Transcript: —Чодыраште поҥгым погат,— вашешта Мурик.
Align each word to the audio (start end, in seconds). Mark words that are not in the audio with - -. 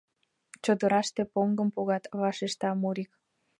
—Чодыраште 0.63 1.21
поҥгым 1.33 1.69
погат,— 1.75 2.03
вашешта 2.19 2.69
Мурик. 2.81 3.11